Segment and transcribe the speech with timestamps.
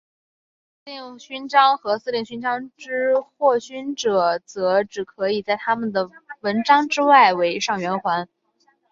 [0.83, 8.27] 爵级司令勋章和司令勋章之获勋者则只可以在他们的纹章之外围上圆环。